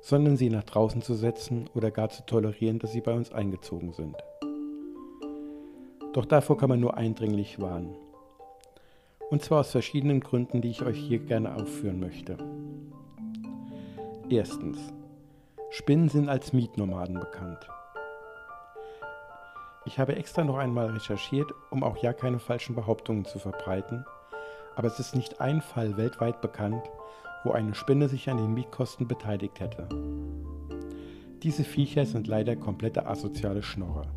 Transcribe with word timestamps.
sondern 0.00 0.36
sie 0.36 0.50
nach 0.50 0.64
draußen 0.64 1.02
zu 1.02 1.14
setzen 1.14 1.70
oder 1.74 1.92
gar 1.92 2.08
zu 2.08 2.26
tolerieren, 2.26 2.80
dass 2.80 2.90
sie 2.90 3.00
bei 3.00 3.14
uns 3.14 3.30
eingezogen 3.30 3.92
sind. 3.92 4.16
Doch 6.14 6.24
davor 6.24 6.58
kann 6.58 6.68
man 6.68 6.80
nur 6.80 6.96
eindringlich 6.96 7.60
warnen. 7.60 7.94
Und 9.30 9.42
zwar 9.42 9.60
aus 9.60 9.70
verschiedenen 9.70 10.18
Gründen, 10.18 10.60
die 10.60 10.70
ich 10.70 10.82
euch 10.82 10.98
hier 10.98 11.20
gerne 11.20 11.54
aufführen 11.54 12.00
möchte. 12.00 12.38
Erstens. 14.28 14.78
Spinnen 15.70 16.08
sind 16.08 16.28
als 16.28 16.52
Mietnomaden 16.52 17.20
bekannt. 17.20 17.68
Ich 19.88 19.98
habe 19.98 20.16
extra 20.16 20.44
noch 20.44 20.58
einmal 20.58 20.90
recherchiert, 20.90 21.50
um 21.70 21.82
auch 21.82 21.96
ja 21.96 22.12
keine 22.12 22.40
falschen 22.40 22.74
Behauptungen 22.74 23.24
zu 23.24 23.38
verbreiten, 23.38 24.04
aber 24.76 24.88
es 24.88 25.00
ist 25.00 25.16
nicht 25.16 25.40
ein 25.40 25.62
Fall 25.62 25.96
weltweit 25.96 26.42
bekannt, 26.42 26.82
wo 27.42 27.52
eine 27.52 27.74
Spinne 27.74 28.06
sich 28.06 28.28
an 28.28 28.36
den 28.36 28.52
Mietkosten 28.52 29.08
beteiligt 29.08 29.60
hätte. 29.60 29.88
Diese 31.42 31.64
Viecher 31.64 32.04
sind 32.04 32.26
leider 32.26 32.54
komplette 32.54 33.06
asoziale 33.06 33.62
Schnorrer. 33.62 34.08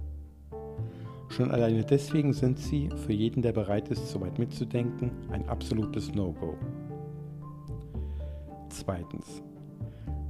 Schon 1.30 1.52
alleine 1.52 1.86
deswegen 1.86 2.34
sind 2.34 2.60
sie, 2.60 2.90
für 2.90 3.14
jeden, 3.14 3.42
der 3.42 3.54
bereit 3.54 3.88
ist, 3.88 4.10
so 4.10 4.20
weit 4.20 4.40
mitzudenken, 4.40 5.10
ein 5.32 5.48
absolutes 5.48 6.14
No-Go. 6.14 6.58
Zweitens. 8.68 9.42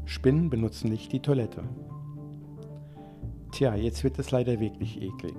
Spinnen 0.05 0.51
benutzen 0.51 0.91
nicht 0.91 1.11
die 1.11 1.19
Toilette. 1.19 1.63
Tja, 3.51 3.75
jetzt 3.75 4.03
wird 4.03 4.17
es 4.17 4.31
leider 4.31 4.59
wirklich 4.59 5.01
eklig. 5.01 5.35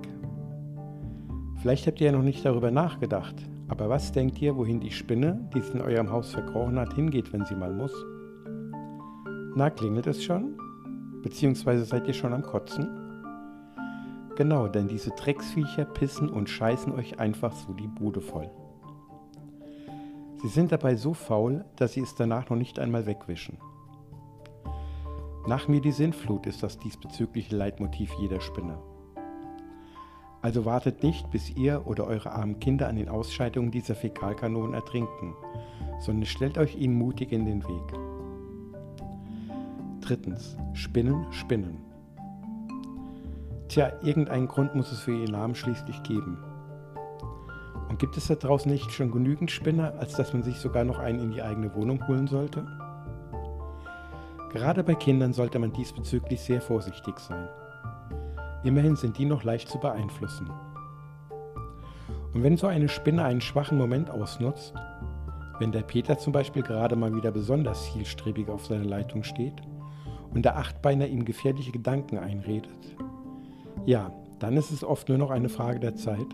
Vielleicht 1.61 1.87
habt 1.87 1.99
ihr 1.99 2.07
ja 2.07 2.11
noch 2.11 2.21
nicht 2.23 2.45
darüber 2.45 2.69
nachgedacht, 2.69 3.35
aber 3.67 3.89
was 3.89 4.11
denkt 4.11 4.39
ihr, 4.41 4.55
wohin 4.55 4.79
die 4.79 4.91
Spinne, 4.91 5.49
die 5.53 5.59
es 5.59 5.69
in 5.71 5.81
eurem 5.81 6.11
Haus 6.11 6.31
verkrochen 6.31 6.77
hat, 6.77 6.93
hingeht, 6.93 7.33
wenn 7.33 7.45
sie 7.45 7.55
mal 7.55 7.73
muss? 7.73 7.93
Na, 9.55 9.69
klingelt 9.69 10.05
es 10.05 10.23
schon? 10.23 10.57
Beziehungsweise 11.23 11.85
seid 11.85 12.07
ihr 12.07 12.13
schon 12.13 12.33
am 12.33 12.43
Kotzen? 12.43 12.87
Genau, 14.35 14.67
denn 14.67 14.87
diese 14.87 15.11
Drecksviecher 15.11 15.85
pissen 15.85 16.29
und 16.29 16.49
scheißen 16.49 16.93
euch 16.93 17.19
einfach 17.19 17.53
so 17.53 17.73
die 17.73 17.87
Bude 17.87 18.21
voll. 18.21 18.49
Sie 20.41 20.49
sind 20.49 20.71
dabei 20.71 20.95
so 20.95 21.13
faul, 21.13 21.65
dass 21.77 21.93
sie 21.93 22.01
es 22.01 22.15
danach 22.15 22.49
noch 22.49 22.57
nicht 22.57 22.77
einmal 22.77 23.05
wegwischen. 23.05 23.57
Nach 25.45 25.67
mir 25.67 25.81
die 25.81 25.91
Sintflut 25.91 26.45
ist 26.45 26.63
das 26.63 26.79
diesbezügliche 26.79 27.53
Leitmotiv 27.53 28.13
jeder 28.17 28.39
Spinne. 28.39 28.77
Also 30.41 30.63
wartet 30.63 31.03
nicht, 31.03 31.29
bis 31.31 31.49
ihr 31.49 31.85
oder 31.85 32.07
eure 32.07 32.31
armen 32.31 32.59
Kinder 32.59 32.87
an 32.87 32.95
den 32.95 33.09
Ausscheidungen 33.09 33.69
dieser 33.69 33.93
Fäkalkanonen 33.93 34.73
ertrinken, 34.73 35.35
sondern 35.99 36.25
stellt 36.25 36.57
euch 36.57 36.75
ihnen 36.75 36.95
mutig 36.95 37.33
in 37.33 37.45
den 37.45 37.61
Weg. 37.63 37.93
Drittens, 39.99 40.57
Spinnen, 40.71 41.25
Spinnen. 41.31 41.77
Tja, 43.67 43.91
irgendeinen 44.01 44.47
Grund 44.47 44.75
muss 44.75 44.93
es 44.93 44.99
für 44.99 45.13
ihren 45.13 45.31
Namen 45.33 45.55
schließlich 45.55 46.03
geben. 46.03 46.37
Und 47.89 47.99
gibt 47.99 48.15
es 48.15 48.27
da 48.27 48.35
draußen 48.35 48.71
nicht 48.71 48.91
schon 48.91 49.11
genügend 49.11 49.51
Spinner, 49.51 49.93
als 49.99 50.13
dass 50.13 50.31
man 50.31 50.43
sich 50.43 50.57
sogar 50.57 50.85
noch 50.85 50.99
einen 50.99 51.19
in 51.19 51.31
die 51.31 51.41
eigene 51.41 51.75
Wohnung 51.75 52.07
holen 52.07 52.27
sollte? 52.27 52.65
Gerade 54.53 54.83
bei 54.83 54.93
Kindern 54.93 55.33
sollte 55.33 55.57
man 55.57 55.73
diesbezüglich 55.73 56.39
sehr 56.39 56.61
vorsichtig 56.61 57.17
sein. 57.17 57.49
Immerhin 58.63 58.95
sind 58.95 59.17
die 59.17 59.25
noch 59.25 59.43
leicht 59.43 59.67
zu 59.67 59.79
beeinflussen. 59.79 60.47
Und 62.33 62.43
wenn 62.43 62.55
so 62.55 62.67
eine 62.67 62.87
Spinne 62.87 63.23
einen 63.23 63.41
schwachen 63.41 63.79
Moment 63.79 64.11
ausnutzt, 64.11 64.75
wenn 65.59 65.71
der 65.71 65.81
Peter 65.81 66.19
zum 66.19 66.33
Beispiel 66.33 66.61
gerade 66.61 66.95
mal 66.95 67.15
wieder 67.15 67.31
besonders 67.31 67.91
zielstrebig 67.91 68.47
auf 68.49 68.67
seiner 68.67 68.85
Leitung 68.85 69.23
steht 69.23 69.55
und 70.33 70.45
der 70.45 70.57
Achtbeiner 70.57 71.07
ihm 71.07 71.25
gefährliche 71.25 71.71
Gedanken 71.71 72.19
einredet, 72.19 72.95
ja, 73.85 74.11
dann 74.37 74.55
ist 74.55 74.71
es 74.71 74.83
oft 74.83 75.09
nur 75.09 75.17
noch 75.17 75.31
eine 75.31 75.49
Frage 75.49 75.79
der 75.79 75.95
Zeit, 75.95 76.27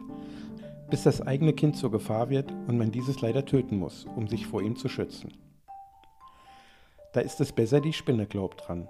bis 0.90 1.03
das 1.03 1.22
eigene 1.22 1.53
Kind 1.53 1.78
zur 1.78 1.91
Gefahr 1.91 2.30
wird 2.30 2.51
und 2.68 2.78
man 2.78 2.91
dieses 2.91 3.22
leider 3.22 3.46
töten 3.46 3.78
muss, 3.78 4.06
um 4.16 4.28
sich 4.28 4.46
vor 4.46 4.62
ihm 4.62 4.75
zu 4.75 4.90
schützen. 4.90 5.31
Da 7.14 7.22
ist 7.22 7.42
es 7.42 7.52
besser, 7.52 7.81
die 7.81 7.94
Spinne 7.94 8.28
glaubt 8.28 8.68
dran. 8.68 8.88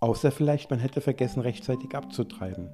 Außer 0.00 0.30
vielleicht, 0.30 0.70
man 0.70 0.80
hätte 0.80 1.00
vergessen, 1.00 1.40
rechtzeitig 1.40 1.94
abzutreiben. 1.94 2.70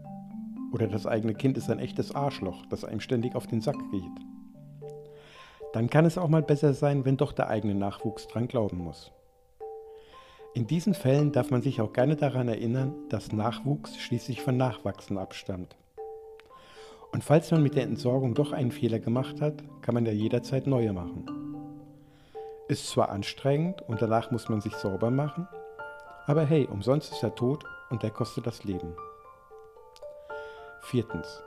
Oder 0.73 0.87
das 0.87 1.07
eigene 1.07 1.35
Kind 1.35 1.59
ist 1.59 1.71
ein 1.71 1.79
echtes 1.79 2.15
Arschloch, 2.15 2.65
das 2.67 2.85
einem 2.85 3.01
ständig 3.01 3.35
auf 3.35 3.47
den 3.47 3.61
Sack 3.61 3.79
geht. 3.91 4.03
Dann 5.73 5.91
kann 5.91 6.05
es 6.05 6.19
auch 6.19 6.29
mal 6.29 6.43
besser 6.43 6.75
sein, 6.75 7.05
wenn 7.05 7.17
doch 7.17 7.33
der 7.33 7.49
eigene 7.49 7.75
Nachwuchs 7.75 8.27
dran 8.29 8.49
glauben 8.49 8.79
muss. 8.79 9.13
In 10.55 10.67
diesen 10.67 10.95
Fällen 10.95 11.31
darf 11.31 11.51
man 11.51 11.63
sich 11.63 11.81
auch 11.81 11.93
gerne 11.93 12.17
daran 12.17 12.49
erinnern, 12.49 12.95
dass 13.09 13.33
Nachwuchs 13.33 13.97
schließlich 13.99 14.43
von 14.43 14.57
Nachwachsen 14.57 15.17
abstammt. 15.19 15.77
Und 17.13 17.25
falls 17.25 17.51
man 17.51 17.63
mit 17.63 17.77
der 17.77 17.85
Entsorgung 17.85 18.35
doch 18.35 18.53
einen 18.53 18.73
Fehler 18.73 18.99
gemacht 18.99 19.41
hat, 19.41 19.63
kann 19.83 19.95
man 19.95 20.07
ja 20.07 20.13
jederzeit 20.13 20.67
neue 20.67 20.93
machen. 20.93 21.50
Ist 22.71 22.89
zwar 22.89 23.09
anstrengend 23.09 23.83
und 23.89 24.01
danach 24.01 24.31
muss 24.31 24.49
man 24.49 24.61
sich 24.61 24.77
sauber 24.77 25.11
machen, 25.11 25.49
aber 26.27 26.45
hey, 26.45 26.69
umsonst 26.71 27.11
ist 27.11 27.25
er 27.25 27.35
tot 27.35 27.65
und 27.91 28.05
der 28.05 28.13
kostet 28.13 28.47
das 28.47 28.63
Leben. 28.63 28.95
Viertens. 30.83 31.43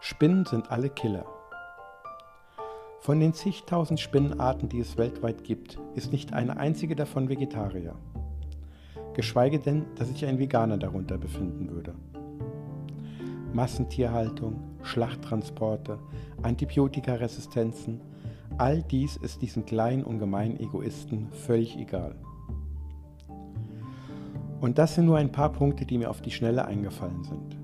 Spinnen 0.00 0.44
sind 0.44 0.70
alle 0.70 0.90
Killer. 0.90 1.24
Von 3.00 3.18
den 3.18 3.32
zigtausend 3.32 3.98
Spinnenarten, 3.98 4.68
die 4.68 4.80
es 4.80 4.98
weltweit 4.98 5.42
gibt, 5.42 5.78
ist 5.94 6.12
nicht 6.12 6.34
eine 6.34 6.58
einzige 6.58 6.94
davon 6.94 7.30
Vegetarier. 7.30 7.94
Geschweige 9.14 9.58
denn, 9.58 9.86
dass 9.94 10.08
sich 10.08 10.26
ein 10.26 10.38
Veganer 10.38 10.76
darunter 10.76 11.16
befinden 11.16 11.70
würde. 11.70 11.94
Massentierhaltung, 13.54 14.76
Schlachttransporte, 14.82 15.98
Antibiotikaresistenzen, 16.42 18.02
All 18.60 18.82
dies 18.82 19.16
ist 19.16 19.40
diesen 19.40 19.64
kleinen 19.64 20.04
und 20.04 20.18
gemeinen 20.18 20.60
Egoisten 20.60 21.32
völlig 21.32 21.78
egal. 21.78 22.14
Und 24.60 24.76
das 24.76 24.94
sind 24.94 25.06
nur 25.06 25.16
ein 25.16 25.32
paar 25.32 25.50
Punkte, 25.50 25.86
die 25.86 25.96
mir 25.96 26.10
auf 26.10 26.20
die 26.20 26.30
Schnelle 26.30 26.66
eingefallen 26.66 27.24
sind. 27.24 27.56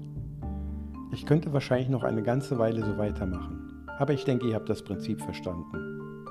Ich 1.13 1.27
könnte 1.27 1.53
wahrscheinlich 1.53 1.91
noch 1.91 2.03
eine 2.03 2.23
ganze 2.23 2.59
Weile 2.59 2.83
so 2.83 2.97
weitermachen, 2.97 3.85
aber 3.99 4.15
ich 4.15 4.25
denke, 4.25 4.49
ihr 4.49 4.55
habt 4.55 4.71
das 4.71 4.83
Prinzip 4.83 5.21
verstanden. 5.21 6.25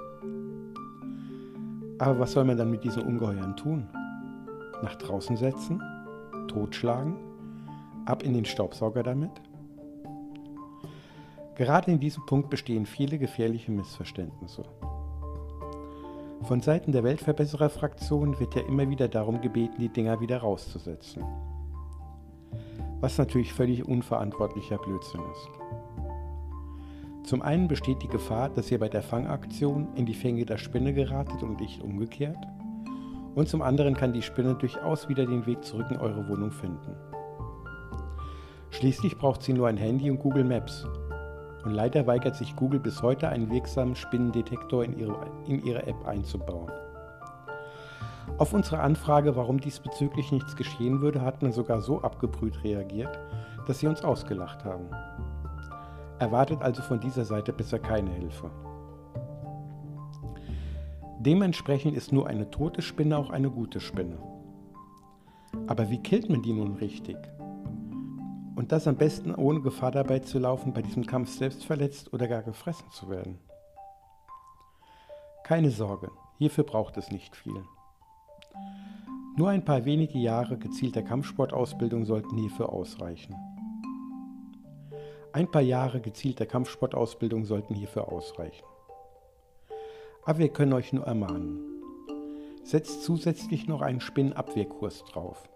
Aber 1.99 2.17
was 2.17 2.31
soll 2.31 2.45
man 2.45 2.57
dann 2.57 2.71
mit 2.71 2.83
diesen 2.83 3.03
Ungeheuern 3.03 3.55
tun? 3.55 3.87
Nach 4.81 4.95
draußen 4.95 5.37
setzen? 5.37 5.79
Totschlagen? 6.47 7.17
Ab 8.07 8.23
in 8.23 8.33
den 8.33 8.45
Staubsauger 8.45 9.03
damit? 9.03 9.29
Gerade 11.55 11.89
in 11.91 11.99
diesem 11.99 12.25
Punkt 12.25 12.49
bestehen 12.49 12.85
viele 12.85 13.17
gefährliche 13.17 13.71
Missverständnisse. 13.71 14.63
Von 16.43 16.59
Seiten 16.59 16.91
der 16.91 17.03
Weltverbesserer-Fraktion 17.03 18.37
wird 18.39 18.55
ja 18.55 18.61
immer 18.63 18.89
wieder 18.89 19.07
darum 19.07 19.39
gebeten, 19.39 19.75
die 19.79 19.89
Dinger 19.89 20.19
wieder 20.19 20.39
rauszusetzen. 20.39 21.23
Was 22.99 23.17
natürlich 23.17 23.53
völlig 23.53 23.87
unverantwortlicher 23.87 24.77
Blödsinn 24.77 25.21
ist. 25.31 25.49
Zum 27.23 27.41
einen 27.41 27.67
besteht 27.67 28.03
die 28.03 28.07
Gefahr, 28.07 28.49
dass 28.49 28.69
ihr 28.69 28.79
bei 28.79 28.89
der 28.89 29.01
Fangaktion 29.01 29.87
in 29.95 30.05
die 30.05 30.13
Fänge 30.13 30.45
der 30.45 30.57
Spinne 30.57 30.93
geratet 30.93 31.41
und 31.41 31.59
nicht 31.61 31.81
umgekehrt. 31.81 32.37
Und 33.33 33.47
zum 33.47 33.61
anderen 33.61 33.95
kann 33.95 34.13
die 34.13 34.21
Spinne 34.21 34.55
durchaus 34.55 35.09
wieder 35.09 35.25
den 35.25 35.45
Weg 35.45 35.63
zurück 35.63 35.87
in 35.89 35.97
eure 35.97 36.27
Wohnung 36.27 36.51
finden. 36.51 36.95
Schließlich 38.71 39.17
braucht 39.17 39.41
sie 39.41 39.53
nur 39.53 39.67
ein 39.67 39.77
Handy 39.77 40.11
und 40.11 40.19
Google 40.19 40.43
Maps, 40.43 40.85
und 41.65 41.71
leider 41.71 42.05
weigert 42.05 42.35
sich 42.35 42.55
Google 42.55 42.79
bis 42.79 43.01
heute, 43.01 43.27
einen 43.27 43.49
wirksamen 43.49 43.95
Spinnendetektor 43.95 44.83
in 44.83 44.97
ihre, 44.97 45.15
in 45.47 45.63
ihre 45.63 45.85
App 45.87 46.05
einzubauen. 46.05 46.71
Auf 48.37 48.53
unsere 48.53 48.79
Anfrage, 48.79 49.35
warum 49.35 49.59
diesbezüglich 49.59 50.31
nichts 50.31 50.55
geschehen 50.55 51.01
würde, 51.01 51.21
hat 51.21 51.41
man 51.41 51.51
sogar 51.51 51.81
so 51.81 52.01
abgebrüht 52.01 52.63
reagiert, 52.63 53.19
dass 53.67 53.79
sie 53.79 53.87
uns 53.87 54.03
ausgelacht 54.03 54.63
haben. 54.63 54.85
Erwartet 56.19 56.61
also 56.61 56.81
von 56.81 56.99
dieser 56.99 57.25
Seite 57.25 57.51
besser 57.51 57.79
keine 57.79 58.11
Hilfe. 58.11 58.51
Dementsprechend 61.19 61.95
ist 61.95 62.11
nur 62.11 62.27
eine 62.27 62.51
tote 62.51 62.81
Spinne 62.81 63.17
auch 63.17 63.31
eine 63.31 63.49
gute 63.49 63.79
Spinne. 63.79 64.17
Aber 65.67 65.89
wie 65.89 65.99
killt 65.99 66.29
man 66.29 66.41
die 66.43 66.53
nun 66.53 66.75
richtig? 66.75 67.17
Und 68.65 68.71
das 68.71 68.87
am 68.87 68.95
besten 68.95 69.35
ohne 69.35 69.61
Gefahr 69.61 69.91
dabei 69.91 70.17
zu 70.17 70.39
laufen, 70.39 70.73
bei 70.73 70.81
diesem 70.81 71.05
Kampf 71.05 71.29
selbst 71.29 71.63
verletzt 71.63 72.11
oder 72.13 72.27
gar 72.27 72.41
gefressen 72.41 72.89
zu 72.89 73.11
werden. 73.11 73.37
Keine 75.43 75.69
Sorge, 75.69 76.09
hierfür 76.39 76.63
braucht 76.63 76.97
es 76.97 77.11
nicht 77.11 77.35
viel. 77.35 77.63
Nur 79.37 79.49
ein 79.49 79.63
paar 79.63 79.85
wenige 79.85 80.17
Jahre 80.17 80.57
gezielter 80.57 81.03
Kampfsportausbildung 81.03 82.05
sollten 82.05 82.37
hierfür 82.37 82.73
ausreichen. 82.73 83.35
Ein 85.31 85.51
paar 85.51 85.61
Jahre 85.61 86.01
gezielter 86.01 86.47
Kampfsportausbildung 86.47 87.45
sollten 87.45 87.75
hierfür 87.75 88.11
ausreichen. 88.11 88.65
Aber 90.23 90.39
wir 90.39 90.49
können 90.49 90.73
euch 90.73 90.91
nur 90.91 91.05
ermahnen. 91.05 91.59
Setzt 92.63 93.03
zusätzlich 93.03 93.67
noch 93.67 93.81
einen 93.81 94.01
Spinnenabwehrkurs 94.01 95.03
drauf. 95.03 95.47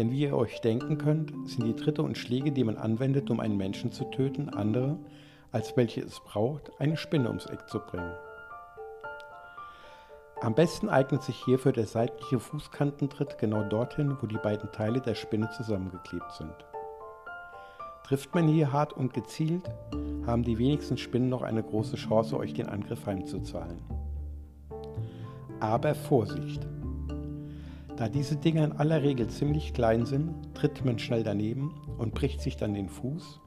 Denn 0.00 0.12
wie 0.12 0.22
ihr 0.22 0.34
euch 0.34 0.62
denken 0.62 0.96
könnt, 0.96 1.30
sind 1.46 1.66
die 1.66 1.76
Tritte 1.76 2.02
und 2.02 2.16
Schläge, 2.16 2.52
die 2.52 2.64
man 2.64 2.78
anwendet, 2.78 3.28
um 3.28 3.38
einen 3.38 3.58
Menschen 3.58 3.92
zu 3.92 4.04
töten, 4.04 4.48
andere, 4.48 4.96
als 5.52 5.76
welche 5.76 6.00
es 6.00 6.20
braucht, 6.20 6.72
eine 6.78 6.96
Spinne 6.96 7.28
ums 7.28 7.44
Eck 7.44 7.68
zu 7.68 7.80
bringen. 7.80 8.10
Am 10.40 10.54
besten 10.54 10.88
eignet 10.88 11.22
sich 11.22 11.36
hierfür 11.44 11.72
der 11.72 11.86
seitliche 11.86 12.40
Fußkantentritt 12.40 13.36
genau 13.36 13.62
dorthin, 13.64 14.16
wo 14.22 14.26
die 14.26 14.38
beiden 14.38 14.72
Teile 14.72 15.02
der 15.02 15.14
Spinne 15.14 15.50
zusammengeklebt 15.50 16.32
sind. 16.32 16.54
Trifft 18.04 18.34
man 18.34 18.48
hier 18.48 18.72
hart 18.72 18.94
und 18.94 19.12
gezielt, 19.12 19.68
haben 20.24 20.44
die 20.44 20.56
wenigsten 20.56 20.96
Spinnen 20.96 21.28
noch 21.28 21.42
eine 21.42 21.62
große 21.62 21.96
Chance, 21.96 22.38
euch 22.38 22.54
den 22.54 22.70
Angriff 22.70 23.04
heimzuzahlen. 23.04 23.82
Aber 25.60 25.94
Vorsicht! 25.94 26.66
Da 28.00 28.08
diese 28.08 28.34
Dinger 28.36 28.64
in 28.64 28.72
aller 28.72 29.02
Regel 29.02 29.28
ziemlich 29.28 29.74
klein 29.74 30.06
sind, 30.06 30.32
tritt 30.54 30.82
man 30.86 30.98
schnell 30.98 31.22
daneben 31.22 31.74
und 31.98 32.14
bricht 32.14 32.40
sich 32.40 32.56
dann 32.56 32.72
den 32.72 32.88
Fuß 32.88 33.42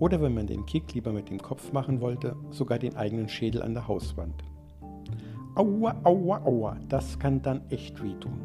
oder 0.00 0.20
wenn 0.20 0.34
man 0.34 0.48
den 0.48 0.66
Kick 0.66 0.92
lieber 0.94 1.12
mit 1.12 1.30
dem 1.30 1.38
Kopf 1.38 1.72
machen 1.72 2.00
wollte, 2.00 2.34
sogar 2.50 2.80
den 2.80 2.96
eigenen 2.96 3.28
Schädel 3.28 3.62
an 3.62 3.74
der 3.74 3.86
Hauswand. 3.86 4.42
Aua, 5.54 5.94
aua, 6.02 6.44
aua, 6.44 6.76
das 6.88 7.20
kann 7.20 7.40
dann 7.40 7.70
echt 7.70 8.02
wehtun. 8.02 8.40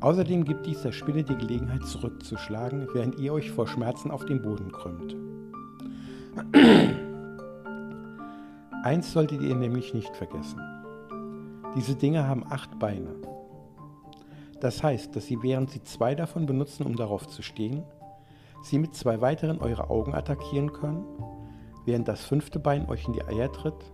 Außerdem 0.00 0.44
gibt 0.44 0.66
dies 0.66 0.82
der 0.82 0.92
Spinne 0.92 1.24
die 1.24 1.36
Gelegenheit 1.36 1.86
zurückzuschlagen, 1.86 2.88
während 2.92 3.18
ihr 3.18 3.32
euch 3.32 3.50
vor 3.50 3.66
Schmerzen 3.66 4.10
auf 4.10 4.26
den 4.26 4.42
Boden 4.42 4.70
krümmt. 4.70 5.16
Eins 8.82 9.10
solltet 9.10 9.40
ihr 9.40 9.54
nämlich 9.54 9.94
nicht 9.94 10.14
vergessen. 10.14 10.60
Diese 11.74 11.94
Dinge 11.94 12.26
haben 12.26 12.44
acht 12.48 12.78
Beine. 12.78 13.14
Das 14.60 14.82
heißt, 14.82 15.14
dass 15.14 15.26
sie 15.26 15.42
während 15.42 15.70
sie 15.70 15.82
zwei 15.82 16.14
davon 16.14 16.46
benutzen, 16.46 16.84
um 16.84 16.96
darauf 16.96 17.28
zu 17.28 17.42
stehen, 17.42 17.84
sie 18.62 18.78
mit 18.78 18.94
zwei 18.94 19.20
weiteren 19.20 19.60
eure 19.60 19.90
Augen 19.90 20.14
attackieren 20.14 20.72
können, 20.72 21.04
während 21.84 22.08
das 22.08 22.24
fünfte 22.24 22.58
Bein 22.58 22.88
euch 22.88 23.06
in 23.06 23.12
die 23.12 23.24
Eier 23.24 23.52
tritt 23.52 23.92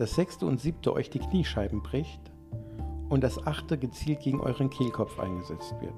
das 0.00 0.14
sechste 0.14 0.46
und 0.46 0.58
siebte 0.58 0.94
euch 0.94 1.10
die 1.10 1.18
Kniescheiben 1.18 1.82
bricht 1.82 2.32
und 3.10 3.22
das 3.22 3.46
achte 3.46 3.76
gezielt 3.76 4.20
gegen 4.20 4.40
euren 4.40 4.70
Kehlkopf 4.70 5.20
eingesetzt 5.20 5.74
wird. 5.78 5.92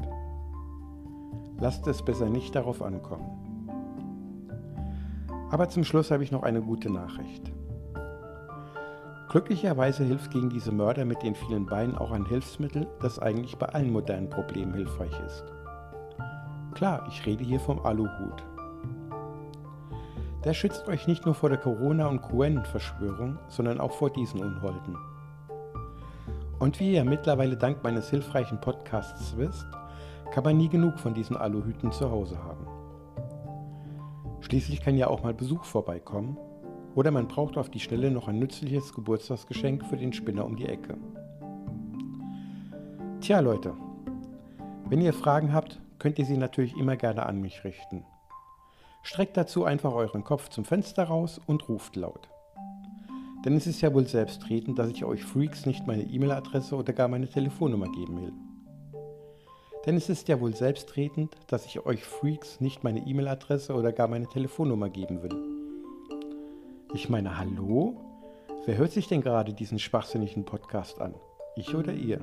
Lasst 1.60 1.86
es 1.86 2.02
besser 2.02 2.28
nicht 2.28 2.52
darauf 2.56 2.82
ankommen. 2.82 3.30
Aber 5.52 5.68
zum 5.68 5.84
Schluss 5.84 6.10
habe 6.10 6.24
ich 6.24 6.32
noch 6.32 6.42
eine 6.42 6.62
gute 6.62 6.90
Nachricht. 6.90 7.52
Glücklicherweise 9.32 10.04
hilft 10.04 10.30
gegen 10.30 10.50
diese 10.50 10.72
Mörder 10.72 11.06
mit 11.06 11.22
den 11.22 11.34
vielen 11.34 11.64
Beinen 11.64 11.96
auch 11.96 12.10
ein 12.10 12.26
Hilfsmittel, 12.26 12.86
das 13.00 13.18
eigentlich 13.18 13.56
bei 13.56 13.64
allen 13.64 13.90
modernen 13.90 14.28
Problemen 14.28 14.74
hilfreich 14.74 15.18
ist. 15.26 15.44
Klar, 16.74 17.06
ich 17.08 17.24
rede 17.24 17.42
hier 17.42 17.58
vom 17.58 17.80
Aluhut. 17.80 18.44
Der 20.44 20.52
schützt 20.52 20.86
euch 20.86 21.06
nicht 21.06 21.24
nur 21.24 21.34
vor 21.34 21.48
der 21.48 21.56
Corona- 21.56 22.08
und 22.08 22.20
QN-Verschwörung, 22.20 23.38
sondern 23.48 23.80
auch 23.80 23.92
vor 23.92 24.10
diesen 24.10 24.38
Unholden. 24.38 24.98
Und 26.58 26.78
wie 26.78 26.92
ihr 26.92 27.04
mittlerweile 27.06 27.56
dank 27.56 27.82
meines 27.82 28.10
hilfreichen 28.10 28.60
Podcasts 28.60 29.34
wisst, 29.38 29.66
kann 30.30 30.44
man 30.44 30.58
nie 30.58 30.68
genug 30.68 30.98
von 30.98 31.14
diesen 31.14 31.38
Aluhüten 31.38 31.90
zu 31.90 32.10
Hause 32.10 32.36
haben. 32.44 32.66
Schließlich 34.40 34.82
kann 34.82 34.98
ja 34.98 35.06
auch 35.06 35.22
mal 35.22 35.32
Besuch 35.32 35.64
vorbeikommen 35.64 36.36
oder 36.94 37.10
man 37.10 37.28
braucht 37.28 37.56
auf 37.56 37.70
die 37.70 37.80
Schnelle 37.80 38.10
noch 38.10 38.28
ein 38.28 38.38
nützliches 38.38 38.92
Geburtstagsgeschenk 38.92 39.84
für 39.86 39.96
den 39.96 40.12
Spinner 40.12 40.44
um 40.44 40.56
die 40.56 40.66
Ecke. 40.66 40.96
Tja 43.20 43.40
Leute, 43.40 43.74
wenn 44.88 45.00
ihr 45.00 45.12
Fragen 45.12 45.52
habt, 45.52 45.80
könnt 45.98 46.18
ihr 46.18 46.26
sie 46.26 46.36
natürlich 46.36 46.76
immer 46.76 46.96
gerne 46.96 47.24
an 47.24 47.40
mich 47.40 47.64
richten. 47.64 48.04
Streckt 49.02 49.36
dazu 49.36 49.64
einfach 49.64 49.92
euren 49.94 50.24
Kopf 50.24 50.48
zum 50.48 50.64
Fenster 50.64 51.04
raus 51.04 51.40
und 51.46 51.68
ruft 51.68 51.96
laut. 51.96 52.28
Denn 53.44 53.56
es 53.56 53.66
ist 53.66 53.80
ja 53.80 53.92
wohl 53.92 54.06
selbstredend, 54.06 54.78
dass 54.78 54.90
ich 54.90 55.04
euch 55.04 55.24
Freaks 55.24 55.66
nicht 55.66 55.86
meine 55.86 56.04
E-Mail-Adresse 56.04 56.76
oder 56.76 56.92
gar 56.92 57.08
meine 57.08 57.28
Telefonnummer 57.28 57.88
geben 57.88 58.20
will. 58.20 58.32
Denn 59.84 59.96
es 59.96 60.08
ist 60.08 60.28
ja 60.28 60.40
wohl 60.40 60.54
selbstredend, 60.54 61.36
dass 61.48 61.66
ich 61.66 61.84
euch 61.84 62.04
Freaks 62.04 62.60
nicht 62.60 62.84
meine 62.84 63.00
E-Mail-Adresse 63.00 63.74
oder 63.74 63.92
gar 63.92 64.06
meine 64.06 64.28
Telefonnummer 64.28 64.90
geben 64.90 65.22
will. 65.24 65.51
Ich 66.94 67.08
meine, 67.08 67.38
hallo? 67.38 67.94
Wer 68.66 68.76
hört 68.76 68.92
sich 68.92 69.08
denn 69.08 69.22
gerade 69.22 69.54
diesen 69.54 69.78
schwachsinnigen 69.78 70.44
Podcast 70.44 71.00
an? 71.00 71.14
Ich 71.56 71.74
oder 71.74 71.94
ihr? 71.94 72.20